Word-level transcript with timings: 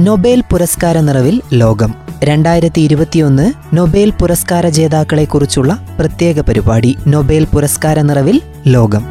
Nobel 0.00 0.42
പുരസ്കാര 0.52 1.00
നിറവിൽ 1.00 1.42
ലോകം. 1.52 1.94
രണ്ടായിരത്തി 2.24 2.80
ഇരുപത്തിയൊന്ന് 2.80 3.76
നൊബേൽ 3.76 4.10
പുരസ്കാര 4.10 4.68
ജേതാക്കളെക്കുറിച്ചുള്ള 4.68 5.96
പ്രത്യേക 5.98 6.40
പരിപാടി 6.40 6.96
നൊബേൽ 7.08 7.44
പുരസ്കാര 7.44 8.00
നിറവിൽ 8.00 8.40
ലോകം. 8.66 9.04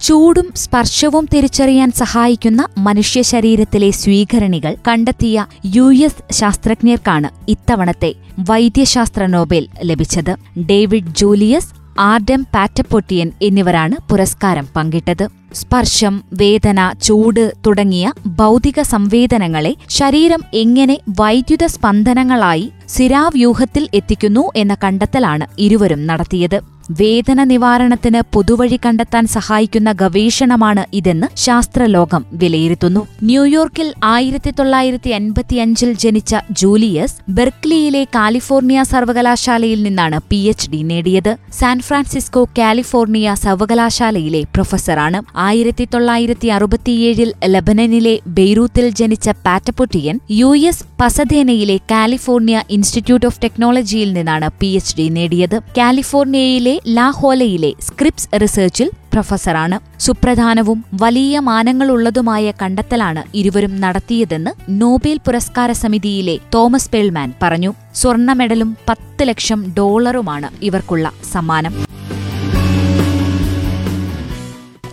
ചൂടും 0.00 0.52
സ്പർശവും 0.56 1.28
തിരിച്ചറിയാൻ 1.34 1.92
സഹായിക്കുന്ന 1.92 2.68
മനുഷ്യ 2.78 3.22
ശരീരത്തിലെ 3.22 3.90
സ്വീകരണികൾ 3.90 4.76
കണ്ടെത്തിയ 4.88 5.46
യു 5.66 5.92
എസ് 5.92 6.32
ശാസ്ത്രജ്ഞർക്കാണ് 6.32 7.50
ഇത്തവണത്തെ 7.50 8.14
വൈദ്യശാസ്ത്ര 8.38 9.26
നോബേൽ 9.26 9.66
ലഭിച്ചത്. 9.84 10.60
ഡേവിഡ് 10.60 11.14
ജൂലിയസ് 11.16 11.81
ആർഡം 11.98 12.46
പാറ്റപ്പൊട്ടിയൻ 12.54 13.32
എന്നിവരാണ് 13.42 13.96
പുരസ്കാരം 14.10 14.66
പങ്കിട്ടത്. 14.76 15.28
സ്പർശം 15.52 16.24
വേദന 16.32 16.92
ചൂട് 17.02 17.52
തുടങ്ങിയ 17.66 18.12
ഭൗതിക 18.26 18.80
സംവേദനങ്ങളെ 18.80 19.76
ശരീരം 19.88 20.40
എങ്ങനെ 20.52 20.98
വൈദ്യുത 21.20 21.64
സ്പന്ദനങ്ങളായി 21.64 22.72
സിരാവ്യൂഹത്തിൽ 22.86 23.88
എത്തിക്കുന്നു 23.94 24.48
എന്ന 24.56 24.76
കണ്ടെത്തലാണ് 24.84 25.46
ഇരുവരും 25.58 26.06
നടത്തിയത്. 26.06 26.58
വേദന 27.00 27.44
നിവാരണത്തിന് 27.44 28.20
പുതുവഴി 28.34 28.78
കണ്ടെത്താൻ 28.86 29.26
സഹായിക്കുന്ന 29.26 29.92
ഗവേഷണമാണ് 29.92 30.84
ഇതെന്ന് 30.92 31.26
ശാസ്ത്രലോകം 31.36 32.24
വിലയിരുത്തുന്നു. 32.32 33.06
ന്യൂയോർക്കിൽ 33.22 33.94
ആയിരത്തി 34.04 34.50
തൊള്ളായിരത്തി 34.50 35.10
അൻപത്തിയഞ്ചിൽ 35.10 35.92
ജനിച്ച 35.92 36.36
ജൂലിയസ് 36.50 37.16
ബെർക്ലിയിലെ 37.28 38.04
കാലിഫോർണിയ 38.04 38.82
സർവകലാശാലയിൽ 38.82 39.82
നിന്നാണ് 39.82 40.20
പി 40.28 40.36
എച്ച് 40.36 40.70
ഡി 40.70 40.82
നേടിയത്. 40.82 41.36
സാൻ 41.52 41.80
ഫ്രാൻസിസ്കോ 41.80 42.44
കാലിഫോർണിയ 42.58 43.34
സർവകലാശാലയിലെ 43.34 44.42
പ്രൊഫസറാണ്. 44.42 45.22
ആയിരത്തി 45.36 45.88
തൊള്ളായിരത്തി 45.94 46.48
അറുപത്തിയേഴിൽ 46.48 47.32
ലബനനിലെ 47.44 48.18
ബെയ്റൂത്തിൽ 48.26 48.88
ജനിച്ച 48.88 49.28
പാറ്റപ്പൊട്ടിയൻ 49.28 50.20
യു 50.30 50.56
എസ് 50.56 50.84
പസധേനയിലെ 51.00 51.76
കാലിഫോർണിയ 51.76 52.62
ഇൻസ്റ്റിറ്റ്യൂട്ട് 52.70 53.26
ഓഫ് 53.26 53.40
ടെക്നോളജിയിൽ 53.44 54.12
നിന്നാണ് 54.12 54.50
പി 54.60 54.66
എച്ച് 54.66 54.96
ഡി 54.98 55.08
നേടിയത്. 55.08 55.60
കാലിഫോർണിയയിലെ 55.78 56.78
ലാഹോലയിലെ 56.86 57.72
സ്ക്രിപ്സ് 57.80 58.28
റിസർച്ചിൽ 58.42 58.90
പ്രൊഫസറാണ്. 59.12 60.00
സുപ്രധാനവും 60.00 60.84
വലിയ 61.02 61.40
മാനങ്ങളുള്ളതുമായ 61.40 62.52
കണ്ടെത്തലാണ് 62.62 63.22
ഇരുവരും 63.34 63.80
നടത്തിയതെന്ന് 63.80 64.50
നോബേൽ 64.70 65.18
പുരസ്കാര 65.26 65.72
സമിതിയിലെ 65.72 66.38
തോമസ് 66.54 66.90
പേൾമാൻ 66.90 67.32
പറഞ്ഞു. 67.42 67.74
സ്വർണ 67.94 68.32
മെഡലും 68.32 68.76
പത്ത് 68.88 69.28
ലക്ഷം 69.28 69.74
ഡോളറുമാണ് 69.78 70.64
ഇവർക്കുള്ള 70.64 71.12
സമ്മാനം. 71.32 71.74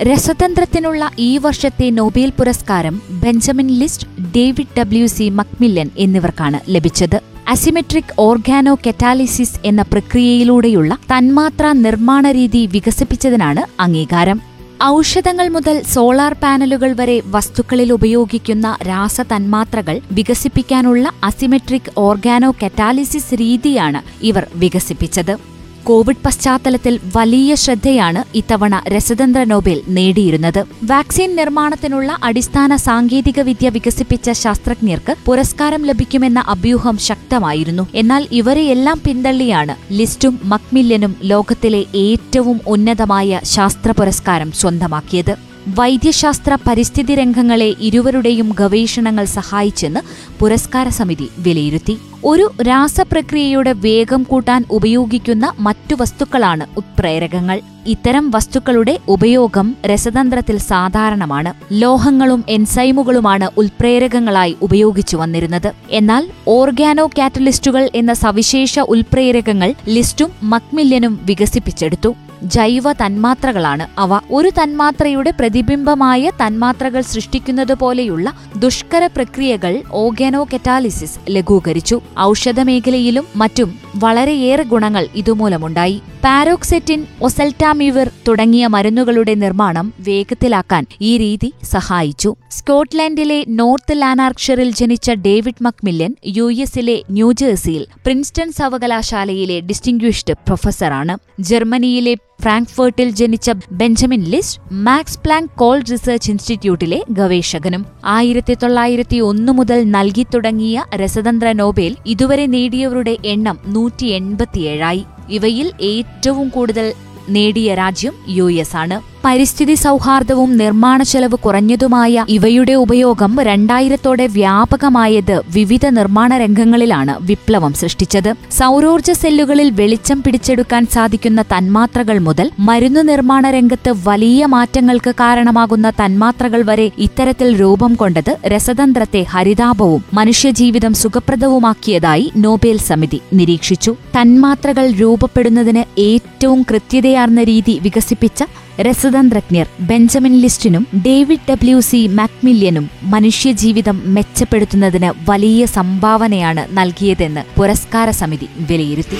രസതന്ത്രത്തിനുള്ള 0.01 1.09
ഈ 1.19 1.37
വർഷത്തെ 1.37 1.89
നോബേൽ 1.89 2.31
പുരസ്കാരം 2.39 3.01
Benjamin 3.09 3.67
List 3.67 4.07
David 4.35 4.79
W 4.79 5.05
C 5.05 5.29
MacMillan 5.29 5.89
എന്നിവർക്കാണ് 5.97 6.59
ലഭിച്ചത്. 6.69 7.38
അസിമെട്രിക് 7.51 8.13
ഓർഗാനോ 8.19 8.75
കെറ്റാലിസിസ് 8.75 9.59
എന്ന 9.65 9.81
പ്രക്രിയയിലൂടെയുള്ള 9.81 10.97
തന്മാത്രാ 11.11 11.73
നിർമ്മാണ 11.73 12.31
രീതി 12.31 12.61
വികസിപ്പിച്ചതിനാണ് 12.65 13.81
അംഗീകാരം. 13.81 14.39
ഔഷധങ്ങൾ 14.83 15.47
മുതൽ 15.49 15.83
സോളാർ 15.83 16.33
പാനലുകൾ 16.33 16.91
വരെ 16.93 17.21
വസ്തുക്കളിൽ 17.31 17.91
ഉപയോഗിക്കുന്ന 17.91 18.77
രാസതന്മാത്രകൾ 18.87 19.99
വികസിപ്പിക്കാനുള്ള 20.11 21.11
അസിമെട്രിക് 21.23 21.91
ഓർഗാനോ 21.97 22.51
കെറ്റാലിസിസ് 22.63 23.33
രീതിയാണ് 23.33 24.01
ഇവർ 24.21 24.45
വികസിപ്പിച്ചത്. 24.55 25.33
കോവിഡ് 25.83 26.23
പശ്ചാത്തലത്തിൽ 26.25 26.99
വലിയ 27.15 27.55
ശ്രദ്ധയാണ് 27.55 28.37
ഇത്തവണ 28.37 28.83
രസതന്ത്ര 28.87 29.43
നോബൽ 29.43 29.81
നേടിയിരുന്നത്. 29.87 30.65
വാക്സിൻ 30.83 31.35
നിർമ്മാണത്തിനുള്ള 31.35 32.17
അടിസ്ഥാന 32.23 32.75
സാങ്കേതികവിദ്യ 32.75 33.69
വികസിപ്പിച്ച 33.69 34.31
ശാസ്ത്രജ്ഞർക്ക് 34.31 35.15
പുരസ്കാരം 35.25 35.85
ലഭിക്കുമെന്ന 35.85 36.39
അഭ്യൂഹം 36.39 36.97
ശക്തമായിരുന്നു. 36.97 37.87
എന്നാൽ 37.95 38.27
ഇവരെയെല്ലാം 38.31 39.01
പിന്തള്ളിയാണ് 39.05 39.93
ലിസ്റ്റും 39.93 40.39
മക്മില്യനും 40.43 41.15
ലോകത്തിലെ 41.23 41.85
ഏറ്റവും 41.95 42.61
ഉന്നതമായ 42.67 43.39
ശാസ്ത്ര 43.43 43.91
പുരസ്കാരം 43.91 44.51
സ്വന്തമാക്കിയത്. 44.51 45.49
വൈദ്യശാസ്ത്ര 45.67 46.57
പരിസ്ഥിതി 46.67 47.15
രംഗങ്ങളെ 47.15 47.75
ഇരുവരുടെയും 47.79 48.49
ഗവേഷണങ്ങൾ 48.59 49.25
സഹായിച്ചെന്ന് 49.25 49.99
പുരസ്കാര 50.39 50.87
സമിതി 50.87 51.29
വിലയിരുത്തി. 51.37 51.97
ഒരു 52.25 52.51
രാസപ്രക്രിയയുടെ 52.61 53.71
വേഗം 53.71 54.23
കൂട്ടാൻ 54.23 54.65
ഉപയോഗിക്കുന്ന 54.71 55.53
മറ്റു 55.59 55.95
വസ്തുക്കളാണ് 55.95 56.67
ഉത്പ്രേരകങ്ങൾ. 56.77 57.61
ഇത്തരം 57.87 58.31
വസ്തുക്കളുടെ 58.31 58.99
ഉപയോഗം 59.07 59.75
രസതന്ത്രത്തിൽ 59.85 60.57
സാധാരണമാണ്. 60.57 61.53
ലോഹങ്ങളും 61.71 62.43
എൻസൈമുകളുമാണ് 62.49 63.49
ഉത്പ്രേരകങ്ങളായി 63.57 64.55
ഉപയോഗിച്ചു 64.61 65.17
വന്നിരുന്നത്. 65.17 65.71
എന്നാൽ 65.91 66.27
ഓർഗാനോ 66.47 67.07
കാറ്റലിസ്റ്റുകൾ 67.07 67.89
എന്ന 67.95 68.13
സവിശേഷ 68.13 68.79
ഉത്പ്രേരകങ്ങൾ 68.79 69.73
ലിസ്റ്റും 69.87 70.31
മക്മില്യനും 70.43 71.19
വികസിപ്പിച്ചെടുത്തു. 71.23 72.15
ജൈവ 72.43 72.91
തന്മാത്രകളാണ് 72.93 73.87
അവ 73.99 74.19
ഒരു 74.31 74.49
തന്മാത്രയുടെ 74.49 75.31
പ്രതിബിംബമായ 75.39 76.31
തന്മാത്രകൾ 76.41 77.01
സൃഷ്ടിക്കുന്നത് 77.01 77.73
പോലെയുള്ള 77.73 78.33
ദുഷ്കര 78.57 79.05
പ്രക്രിയകൾ 79.05 79.83
ഓഗാനോ 79.91 80.47
കെറ്റാലിസിസ് 80.53 81.19
ലഘൂകരിച്ചു. 81.29 82.01
ഔഷധമേഖലയിലും 82.19 83.25
മറ്റും 83.35 83.79
വളരെയേറെ 83.95 84.63
ഗുണങ്ങൾ 84.63 85.07
ഇതുമൂലമുണ്ടായി. 85.15 86.01
പാരോക്സെറ്റിൻ 86.23 87.05
ഒസൽറ്റാമിവിർ 87.21 88.07
തുടങ്ങിയ 88.27 88.67
മരുന്നുകളുടെ 88.67 89.33
നിർമ്മാണം 89.33 89.93
വേഗത്തിലാക്കാൻ 89.99 90.85
ഈ 91.01 91.17
രീതി 91.17 91.53
സഹായിച്ചു. 91.63 92.35
സ്കോട്ട്ലാൻഡിലെ 92.51 93.45
നോർത്ത് 93.47 93.95
ലാനാർക്ഷറിൽ 94.01 94.71
ജനിച്ച 94.71 95.11
ഡേവിഡ് 95.11 95.63
മക്മില്ലൻ 95.63 96.15
യു 96.37 96.51
എസിലെ 96.51 97.03
ന്യൂജേഴ്സിയിൽ 97.11 97.85
പ്രിൻസ്റ്റൺ 98.05 98.51
സർവകലാശാലയിലെ 98.51 99.59
ഡിസ്റ്റിംഗ്വിഷ്ഡ് 99.59 100.33
പ്രൊഫസറാണ്. 100.47 101.15
ജർമ്മനിയിലെ 101.39 102.15
ഫ്രാങ്ക്ഫേർട്ടിൽ 102.41 103.09
ജനിച്ച 103.09 103.51
Benjamin 103.71 104.21
List 104.23 104.59
Max 104.71 105.19
Planck 105.19 105.55
cold 105.55 105.91
research 105.91 106.31
ഇൻസ്റ്റിറ്റ്യൂട്ടിലെ 106.31 106.99
ഗവേഷകനും. 107.09 107.85
ആയിരത്തി 108.05 108.53
തൊള്ളായിരത്തി 108.63 109.17
ഒന്ന് 109.29 109.51
മുതൽ 109.51 109.79
നൽകി 109.83 110.25
തുടങ്ങിയ 110.33 110.83
രസതന്ത്ര 110.95 111.51
നോബേൽ 111.51 111.95
ഇതുവരെ 112.05 112.45
നേടിയവരുടെ 112.55 113.17
എണ്ണം 113.25 113.59
നൂറ്റി 113.67 114.05
എൺപത്തിയേഴായി 114.19 115.05
ഇവയിൽ 115.29 115.73
ഏറ്റവും 115.81 116.49
കൂടുതൽ 116.49 116.93
നേടിയ 117.29 117.75
രാജ്യം 117.75 118.13
യു 118.27 118.51
എസ് 118.51 118.75
ആണ്. 118.75 119.08
പരിസ്ഥിതി 119.25 119.73
സൗഹാർദ്ദവും 119.73 120.57
നിർമ്മാണ 120.57 121.03
ചെലവ് 121.03 121.37
കുറഞ്ഞതുമായ 121.37 122.25
ഇവയുടെ 122.29 122.73
ഉപയോഗം 122.73 123.31
രണ്ടായിരത്തോടെ 123.41 124.27
വ്യാപകമായത് 124.27 125.41
വിവിധ 125.53 125.85
നിർമ്മാണ 125.87 126.37
രംഗങ്ങളിലാണ് 126.37 127.15
വിപ്ലവം 127.21 127.73
സൃഷ്ടിച്ചത്. 127.73 128.33
സൗരോർജ 128.51 129.11
സെല്ലുകളിൽ 129.11 129.71
വെളിച്ചം 129.71 130.23
പിടിച്ചെടുക്കാൻ 130.23 130.85
സാധിക്കുന്ന 130.85 131.41
തന്മാത്രകൾ 131.41 132.19
മുതൽ 132.19 132.49
മരുന്നു 132.59 133.01
നിർമ്മാണ 133.01 133.49
രംഗത്ത് 133.49 133.93
വലിയ 134.07 134.45
മാറ്റങ്ങൾക്ക് 134.45 135.11
കാരണമാകുന്ന 135.11 135.89
തന്മാത്രകൾ 135.89 136.63
വരെ 136.63 136.91
ഇത്തരത്തിൽ 136.97 137.59
രൂപം 137.59 137.93
കൊണ്ടത് 137.93 138.37
രസതന്ത്രത്തെ 138.45 139.25
ഹരിതാപവും 139.29 140.03
മനുഷ്യജീവിതം 140.13 140.93
സുഖപ്രദവുമാക്കിയതായി 140.93 142.31
നോബേൽ 142.37 142.77
സമിതി 142.77 143.21
നിരീക്ഷിച്ചു. 143.33 143.95
തന്മാത്രകൾ 144.17 144.91
രൂപപ്പെടുന്നതിന് 144.91 145.85
ഏറ്റവും 145.99 146.61
കൃത്യതയാർന്ന 146.61 147.43
രീതി 147.43 147.79
വികസിപ്പിച്ച 147.83 148.43
രസതന്ത്രജ്ഞർ 148.81 149.67
ബെഞ്ചമിൻ 149.79 150.41
ലിസ്റ്റിനും 150.41 150.87
ഡേവിഡ് 151.05 151.47
ഡബ്ല്യു 151.49 151.79
സി 151.79 152.07
മാക്മില്യനും 152.07 152.89
മനുഷ്യജീവിതം 153.03 154.01
മെച്ചപ്പെടുത്തുന്നതിന് 154.05 155.11
വലിയ 155.29 155.65
സംഭാവനയാണ് 155.65 156.65
നൽകിയതെന്ന് 156.71 157.43
പുരസ്കാര 157.57 158.09
സമിതി 158.09 158.49
വിലയിരുത്തി. 158.59 159.19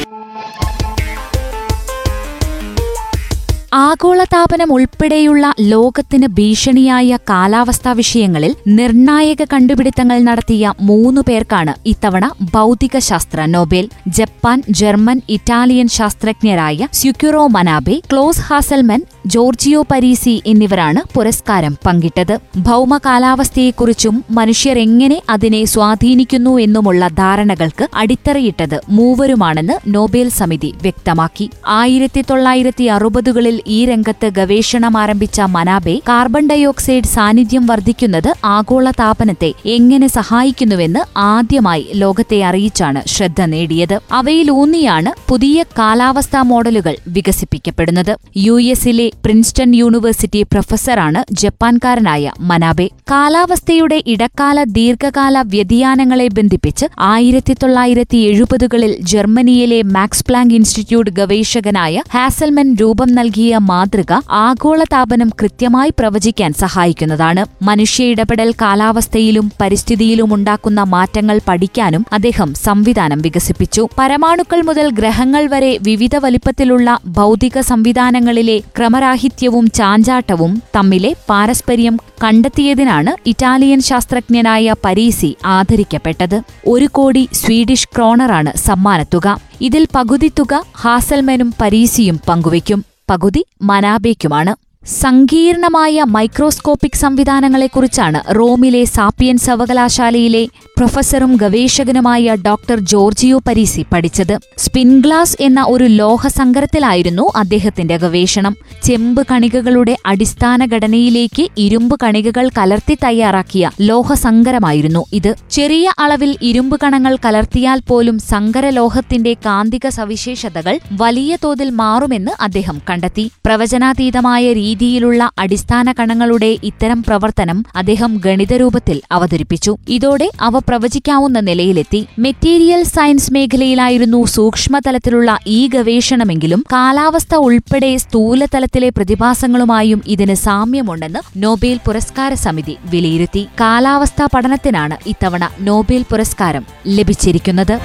ആഗോളതാപനം 3.74 4.74
ഉൾപ്പെടെയുള്ള 4.74 5.54
ലോകത്തിന് 5.60 6.28
ഭീഷണിയായ 6.28 7.18
കാലാവസ്ഥാ 7.30 7.92
വിഷയങ്ങളിൽ 7.92 8.56
നിർണായക 8.68 9.44
കണ്ടുപിടുത്തങ്ങൾ 9.54 10.18
നടത്തിയ 10.20 10.74
മൂന്നു 10.82 11.22
പേർക്കാണ് 11.22 11.74
ഇത്തവണ 11.86 12.32
ഭൗതികശാസ്ത്ര 12.54 13.46
Nobel. 13.46 13.90
Japan 14.08 14.64
German 14.70 15.22
Italian 15.30 15.88
ശാസ്ത്രജ്ഞരായ 15.88 16.88
Syukuro 16.92 17.48
Manabe 17.48 18.02
Klaus 18.12 18.42
Hasselmann 18.42 19.02
Giorgio 19.26 19.86
Parisi 19.92 20.42
എന്നിവരാണ് 20.46 21.18
പുരസ്കാരം 21.18 21.78
പങ്കിട്ടത്. 21.86 22.38
ഭൗമ 22.58 22.98
കാലാവസ്ഥയെക്കുറിച്ചും 22.98 24.26
മനുഷ്യർ 24.32 24.80
എങ്ങനെ 24.80 25.22
അതിനെ 25.30 25.66
സ്വാധീനിക്കുന്നു 25.66 26.58
എന്നുമുള്ള 26.58 27.08
ധാരണകൾക്ക് 27.08 27.88
അടിത്തറയിട്ടത് 27.96 28.82
മൂവരുമാണെന്ന് 28.90 29.74
നോബേൽ 29.88 30.30
സമിതി 30.30 30.74
വ്യക്തമാക്കി. 30.82 31.50
ആയിരത്തി 31.68 32.24
തൊള്ളായിരത്തി 32.30 32.84
അറുപതുകളിൽ 32.84 33.62
ഈ 33.68 33.86
രംഗത്ത് 33.86 34.30
ഗവേഷണം 34.30 34.98
ആരംഭിച്ച 34.98 35.42
മനാബെ 35.42 36.02
കാർബൺ 36.10 36.48
ഡയോക്സൈഡ് 36.48 37.04
സാന്നിധ്യം 37.04 37.66
വർദ്ധിക്കുന്നത് 37.66 38.34
ആഗോള 38.46 38.92
താപനത്തെ 38.92 39.54
എങ്ങനെ 39.66 40.08
സഹായിക്കുന്നുവെന്ന് 40.08 41.00
ആദ്യമായി 41.18 41.88
ലോകത്തെ 41.94 42.44
അറിയിച്ചാണ് 42.44 43.02
ശ്രദ്ധ 43.08 43.42
നേടിയത്. 43.42 44.00
അവയിലൂന്നിയാണ് 44.12 45.32
പുതിയ 45.32 45.64
കാലാവസ്ഥാ 45.64 46.42
മോഡലുകൾ 46.42 46.96
വികസിപ്പിക്കപ്പെടുന്നത്. 47.08 48.18
യു 48.38 48.62
എസിലെ 48.62 49.12
പ്രിൻസ്റ്റൺ 49.26 49.76
യൂണിവേഴ്സിറ്റി 49.76 50.44
പ്രൊഫസറാണ് 50.44 51.24
ജപ്പാൻകാരനായ 51.32 52.32
മനാബെ. 52.40 52.90
കാലാവസ്ഥയുടെ 53.12 54.04
ഇടക്കാല 54.08 54.64
ദീർഘകാല 54.64 55.42
വ്യതിയാനങ്ങളെ 55.42 56.28
ബന്ധിപ്പിച്ച് 56.28 56.86
ആയിരത്തി 57.00 57.54
തൊള്ളായിരത്തി 57.54 58.18
എഴുപതുകളിൽ 58.18 58.98
ജർമ്മനിയിലെ 59.02 59.82
മാക്സ് 59.82 60.26
പ്ലാങ്ക് 60.26 60.54
ഇൻസ്റ്റിറ്റ്യൂട്ട് 60.54 61.12
ഗവേഷകനായ 61.12 62.02
ഹാസൽമൻ 62.14 62.76
രൂപം 62.76 63.12
നൽകിയ 63.16 63.58
മാതൃക 63.58 64.14
ആഗോളതാപനം 64.30 65.30
കൃത്യമായി 65.42 65.90
പ്രവചിക്കാൻ 66.00 66.54
സഹായിക്കുന്നതാണ്. 66.54 67.46
മനുഷ്യ 67.64 68.04
ഇടപെടൽ 68.04 68.52
കാലാവസ്ഥയിലും 68.52 69.52
പരിസ്ഥിതിയിലും 69.62 70.34
ഉണ്ടാക്കുന്ന 70.34 70.84
മാറ്റങ്ങൾ 70.84 71.40
പഠിക്കാനും 71.48 72.06
അദ്ദേഹം 72.14 72.54
സംവിധാനം 72.54 73.22
വികസിപ്പിച്ചു. 73.22 73.88
പരമാണുക്കൾ 74.00 74.62
മുതൽ 74.62 74.90
ഗ്രഹങ്ങൾ 74.92 75.48
വരെ 75.48 75.78
വിവിധ 75.82 76.16
വലിപ്പത്തിലുള്ള 76.16 77.00
ഭൗതിക 77.08 77.60
സംവിധാനങ്ങളിലെ 77.60 78.62
ക്രമരാഹിത്യവും 79.00 79.72
ചാഞ്ചാട്ടവും 79.72 80.64
തമ്മിലെ 80.76 81.16
പാരസ്പര്യം 81.30 82.00
കണ്ടെത്തിയതിനാണ് 82.24 83.30
ഇറ്റാലിയൻ 83.30 83.80
ശാസ്ത്രജ്ഞനായ 83.80 84.76
പരീസി 84.86 85.38
ആദരിക്കപ്പെട്ടത്. 85.46 86.42
ഒരു 86.68 86.88
കോടി 86.92 87.30
സ്വീഡിഷ് 87.34 87.90
ക്രോണറാണ് 87.96 88.58
സമ്മാനത്തുക. 88.58 89.40
ഇതിൽ 89.62 89.88
പകുതി 89.96 90.32
തുക 90.40 90.64
ഹാസൽമനും 90.78 91.54
പരീസിയും 91.62 92.20
പങ്കുവയ്ക്കും. 92.30 92.86
പകുതി 93.10 93.46
മനാബേക്കുമാണ്. 93.62 94.56
സങ്കീർണമായ 94.86 96.04
മൈക്രോസ്കോപ്പിക് 96.08 96.98
സംവിധാനങ്ങളെക്കുറിച്ചാണ് 96.98 98.36
റോമിലെ 98.36 98.84
സാപ്പിയൻ 98.84 99.38
സർവകലാശാലയിലെ 99.38 100.48
പ്രൊഫസറും 100.80 101.36
ഗവേഷകനുമായ 101.36 102.36
ഡോക്ടർ 102.36 102.80
ജോർജിയോ 102.80 103.42
പരീസി 103.48 103.86
പഠിച്ചത് 103.94 104.40
സ്പിൻഗ്ലാസ് 104.58 105.38
എന്ന 105.40 105.66
ഒരു 105.68 105.84
ലോഹസങ്കരത്തിലായിരുന്നു 105.84 107.32
അദ്ദേഹത്തിന്റെ 107.36 107.98
ഗവേഷണം. 107.98 108.58
ചെമ്പ് 108.84 109.28
കണികകളുടെ 109.32 109.98
അടിസ്ഥാന 110.06 110.66
ഘടനയിലേക്ക് 110.66 111.48
ഇരുമ്പ് 111.58 111.96
കണികകൾ 112.04 112.50
കലർത്തി 112.58 112.98
തയ്യാറാക്കിയ 113.04 113.72
ലോഹസങ്കരമായിരുന്നു 113.82 115.06
ഇത്. 115.14 115.36
ചെറിയ 115.52 115.92
അളവിൽ 116.00 116.38
ഇരുമ്പ് 116.42 116.80
കണങ്ങൾ 116.84 117.18
കലർത്തിയാൽ 117.26 117.82
പോലും 117.88 118.20
സങ്കരലോഹത്തിന്റെ 118.20 119.34
കാന്തിക 119.34 119.90
സവിശേഷതകൾ 119.90 120.80
വലിയ 120.92 121.38
തോതിൽ 121.44 121.70
മാറുമെന്ന് 121.70 122.32
അദ്ദേഹം 122.42 122.82
കണ്ടെത്തി. 122.90 123.32
പ്രവചനാതീതമായ 123.46 124.54
രീതിയിലുള്ള 124.54 125.30
അടിസ്ഥാന 125.40 125.92
കണങ്ങളുടെ 125.92 126.58
ഇത്തരം 126.64 127.04
പ്രവർത്തനം 127.04 127.66
അദ്ദേഹം 127.76 128.22
ഗണിതരൂപത്തിൽ 128.26 129.02
അവതരിപ്പിച്ചു. 129.12 129.78
ഇതോടെ 129.90 130.32
അവ 130.42 130.56
പ്രവചിക്കാവുന്ന 130.70 131.40
നിലയിലെത്തി. 131.40 132.08
മെറ്റീരിയൽ 132.20 132.84
സയൻസ് 132.84 133.34
മേഖലയിലായിരുന്നു 133.34 134.26
സൂക്ഷ്മതലത്തിലുള്ള 134.26 135.38
ഈ 135.48 135.68
ഗവേഷണമെങ്കിലും 135.68 136.66
കാലാവസ്ഥ 136.74 137.36
ഉൾപ്പെടെ 137.36 137.98
സ്ഥൂലതലത്തിലെ 137.98 138.90
പ്രതിഭാസങ്ങളുമായും 138.90 140.04
ഇതിന് 140.08 140.34
സാമ്യമുണ്ടെന്ന് 140.34 141.20
നോബേൽ 141.38 141.80
പുരസ്കാര 141.88 142.34
സമിതി 142.34 142.78
വിലയിരുത്തി. 142.86 143.48
കാലാവസ്ഥാ 143.62 144.28
പഠനത്തിനാണ് 144.36 144.98
ഇത്തവണ 145.06 145.50
നോബേൽ 145.62 146.06
പുരസ്കാരം 146.12 146.66
ലഭിച്ചിരിക്കുന്നത്. 146.88 147.80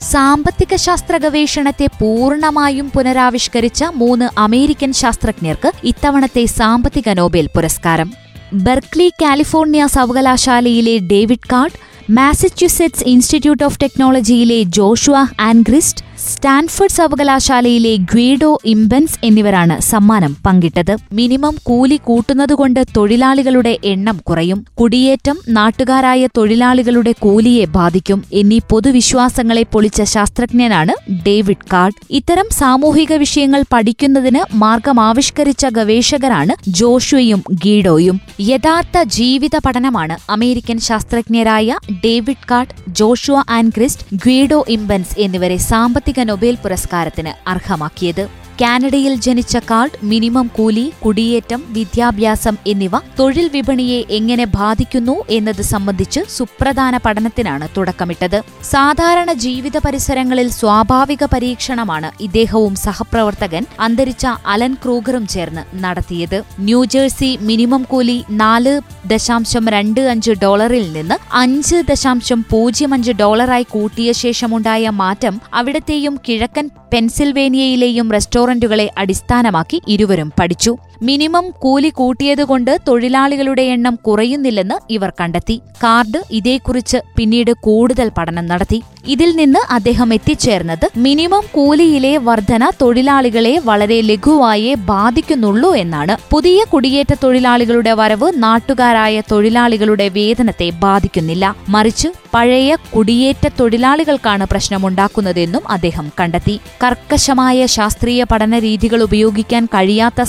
സാമ്പത്തിക 0.00 0.76
ശാസ്ത്ര 0.76 1.16
ഗവേഷണത്തെ 1.16 1.86
പൂർണമായും 2.00 2.90
പുനരാവിഷ്കരിച്ച 2.94 3.84
മൂന്ന് 3.94 4.28
അമേരിക്കൻ 4.38 4.92
ശാസ്ത്രജ്ഞർക്ക് 4.92 5.72
ഇത്തവണത്തെ 5.84 6.44
സാമ്പത്തിക 6.44 7.08
നോബേൽ 7.08 7.48
പുരസ്കാരം. 7.56 8.21
ബെർക്ലി 8.52 9.08
കാലിഫോർണിയ 9.22 9.86
സർവകലാശാലയിലെ 9.86 10.98
David 10.98 11.50
Card 11.52 11.78
Massachusetts 12.10 13.04
Institute 13.04 13.64
of 13.64 13.78
ടെക്നോളജിയിലെ 13.82 14.62
Joshua 14.62 15.16
Angrist 15.40 16.11
Stanford 16.28 16.92
സർവകലാശാലയിലെ 16.92 17.96
ഗ്വീഡോ 18.10 18.58
ഇംബൻസ് 18.64 19.18
എന്നിവരാണ് 19.24 19.80
സമ്മാനം 19.80 20.36
പങ്കിട്ടത്. 20.46 20.96
മിനിമം 21.12 21.54
കൂലി 21.62 21.96
കൂട്ടുന്നതുകൊണ്ട് 22.04 22.80
തൊഴിലാളികളുടെ 22.96 23.78
എണ്ണം 23.84 24.16
കുറയും. 24.28 24.66
കുടിയേറ്റം 24.80 25.36
നാട്ടുകാരായ 25.48 26.28
തൊഴിലാളികളുടെ 26.36 27.14
കൂലിയെ 27.20 27.64
ബാധിക്കും 27.64 28.24
എന്നീ 28.32 28.58
പൊതുവിശ്വാസങ്ങളെ 28.70 29.64
പൊളിച്ച 29.72 30.02
ശാസ്ത്രജ്ഞനാണ് 30.02 30.94
ഡേവിഡ് 31.26 31.68
കാർഡ്. 31.72 31.98
ഇത്തരം 32.10 32.48
സാമൂഹിക 32.52 33.12
വിഷയങ്ങൾ 33.12 33.64
പഠിക്കുന്നതിന് 33.72 34.42
മാർഗമാവിഷ്കരിച്ച 34.54 35.66
ഗവേഷകരാണ് 35.66 36.56
ജോഷുവയും 36.68 37.42
ഗീഡോയും. 37.64 38.20
യഥാർത്ഥ 38.40 39.02
ജീവിത 39.02 39.56
പഠനമാണ് 39.66 40.16
American 40.32 40.78
ശാസ്ത്രജ്ഞരായ 40.78 41.78
David 42.04 42.46
Card 42.50 42.76
Joshua 42.88 43.42
Angrist 43.76 44.06
Guido 44.14 44.64
Imbens 44.68 45.14
എന്നിവരെ 45.18 45.56
സാമ്പത്തിക 45.56 46.11
നൊബേൽ 46.20 46.58
പുരസ്കാരത്തിന് 46.62 47.48
അർഹമാക്കിയത്. 47.48 48.41
കാനഡയിൽ 48.62 49.14
ജനിച്ച 49.14 49.56
കാർഡ് 49.70 49.98
മിനിമം 50.02 50.46
കൂലി 50.56 50.92
കുടിയേറ്റം 51.04 51.60
വിദ്യാഭ്യാസം 51.68 52.56
എന്നിവ 52.66 52.96
തൊഴിൽ 53.18 53.46
വിപണിയെ 53.54 54.04
എങ്ങനെ 54.10 54.44
ബാധിക്കുന്നു 54.44 55.16
എന്നത് 55.30 55.62
സംബന്ധിച്ച് 55.62 56.20
സുപ്രധാന 56.36 56.96
പഠനത്തിനാണ് 56.96 57.68
തുടക്കമിട്ടത്. 57.76 58.36
സാധാരണ 58.70 59.32
ജീവിത 59.44 59.78
പരിസരങ്ങളിൽ 59.78 60.48
സ്വാഭാവിക 60.50 61.24
പരീക്ഷണമാണ് 61.24 62.10
ഇദ്ദേഹവും 62.20 62.74
സഹപ്രവർത്തകൻ 62.74 63.66
അന്തരിച്ച 63.80 64.26
അലൻ 64.46 64.74
ക്രൂഗറും 64.84 65.26
ചേർന്ന് 65.26 65.64
നടത്തിയത്. 65.84 66.38
ന്യൂജേഴ്സി 66.60 67.38
മിനിമം 67.40 67.82
കൂലി 67.90 68.24
നാല് 68.42 68.74
ദശാംശം 69.06 69.68
രണ്ട് 69.68 70.00
അഞ്ച് 70.00 70.32
ഡോളറിൽ 70.42 70.86
നിന്ന് 70.92 71.18
അഞ്ച് 71.32 71.76
ദശാംശം 71.90 72.44
പൂജ്യം 72.50 72.94
അഞ്ച് 72.94 73.12
ഡോളറായി 73.12 73.66
കൂട്ടിയ 73.70 74.12
ശേഷമുണ്ടായ 74.22 74.88
മാറ്റം 75.02 75.40
അവിടത്തെയും 75.54 76.16
കിഴക്കൻ 76.28 76.68
പെൻസിൽവേനിയയിലെയും 76.92 78.06
റെസ്റ്റോറന്റുകളെ 78.54 78.84
അടിസ്ഥാനമാക്കി 78.98 79.78
ഇരുവരും 79.88 80.28
പഠിച്ചു 80.38 80.72
മിനിമം 81.02 81.46
കൂലി 81.58 81.88
കൂട്ടിയതുകൊണ്ട് 81.88 82.72
തൊഴിലാളികളുടെ 82.88 83.62
എണ്ണം 83.62 83.94
കുറയുന്നില്ലെന്ന് 84.06 84.76
ഇവർ 84.92 85.12
കണ്ടെത്തി. 85.20 85.56
കാർഡ് 85.82 86.20
ഇതേക്കുറിച്ച് 86.30 86.98
പിന്നീട് 87.16 87.52
കൂടുതൽ 87.66 88.08
പഠനം 88.18 88.46
നടത്തി. 88.46 88.78
ഇതിൽ 89.06 89.30
നിന്ന് 89.36 89.60
അദ്ദേഹം 89.72 90.14
എത്തിച്ചേർന്നത് 90.14 90.84
മിനിമം 90.96 91.44
കൂലിയിലെ 91.54 92.16
വർധന 92.16 92.70
തൊഴിലാളികളെ 92.82 93.54
വളരെ 93.64 94.00
ലഘുവായേ 94.00 94.74
ബാധിക്കുന്നുള്ളൂ 94.74 95.70
എന്നാണ്. 95.74 96.16
പുതിയ 96.30 96.64
കുടിയേറ്റ 96.72 97.12
തൊഴിലാളികളുടെ 97.22 97.92
വരവ് 97.92 98.28
നാട്ടുകാരായ 98.36 99.22
തൊഴിലാളികളുടെ 99.32 100.08
വേതനത്തെ 100.08 100.70
ബാധിക്കുന്നില്ല. 100.84 101.54
മറിച്ച് 101.68 102.08
പഴയ 102.34 102.76
കുടിയേറ്റ 102.96 103.48
തൊഴിലാളികൾക്കാണ് 103.60 104.44
പ്രശ്നമുണ്ടാക്കുന്നതെന്നും 104.50 105.64
അദ്ദേഹം 105.70 106.06
കണ്ടെത്തി. 106.20 106.60
കർക്കശമായ 106.84 107.66
ശാസ്ത്രീയ 107.66 108.22
പഠന 108.22 108.58
രീതികൾ 108.58 109.02
ഉപയോഗിക്കാൻ 109.02 109.64
കഴിയാത്ത 109.74 110.22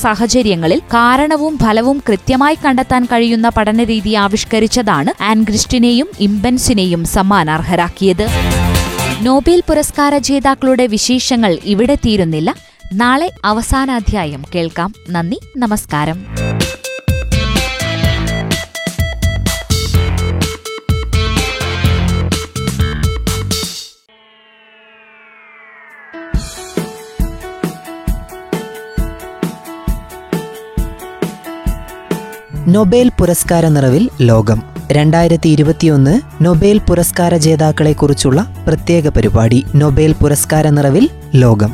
സാഹചര്യങ്ങളിൽ 0.63 0.79
കാരണവും 0.79 1.57
ഫലവും 1.57 2.03
കൃത്യമായി 2.09 2.55
കണ്ടെത്താൻ 2.55 3.05
കഴിയുന്ന 3.05 3.49
പഠനരീതി 3.49 4.13
ആവിഷ്കരിച്ചതാണ് 4.13 5.23
ആൻഗ്രിസ്റ്റിനെയും 5.23 6.07
ഇംബൻസിനെയും 6.19 7.05
സമ്മാനാർഹരാക്കിയത്. 7.05 8.27
നോബേൽ 9.21 9.63
പുരസ്കാര 9.69 10.17
ജേതാക്കളുടെ 10.17 10.87
വിശേഷങ്ങൾ 10.87 11.59
ഇവിടെ 11.63 11.95
തീരുന്നില്ല. 11.95 12.55
നാളെ 12.93 13.31
അവസാന 13.45 13.91
അധ്യായം 13.91 14.43
കേൾക്കാം. 14.55 14.93
നന്ദി 15.09 15.39
നമസ്കാരം. 15.57 16.25
നൊബേൽ 32.73 33.07
പുരസ്കാര 33.19 33.65
നിറവിൽ 33.67 34.03
ലോകം. 34.21 34.59
രണ്ടായിരത്തി 34.91 35.49
ഇരുപത്തിയൊന്ന് 35.49 36.13
നൊബേൽ 36.45 36.77
പുരസ്കാര 36.87 37.37
ജേതാക്കളെക്കുറിച്ചുള്ള 37.37 38.39
പ്രത്യേക 38.67 39.09
പരിപാടി 39.09 39.59
നൊബേൽ 39.75 40.11
പുരസ്കാര 40.21 40.69
നിറവിൽ 40.69 41.09
ലോകം. 41.35 41.71